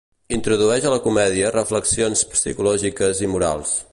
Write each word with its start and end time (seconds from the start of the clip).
Introdueix 0.35 0.87
a 0.87 0.93
la 0.93 1.01
comèdia 1.07 1.51
reflexions 1.57 2.25
psicològiques 2.33 3.25
i 3.29 3.33
morals. 3.35 3.77